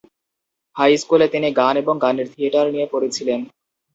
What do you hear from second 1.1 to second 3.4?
তিনি গান এবং গানের থিয়েটার নিয়ে পড়েছিলেন।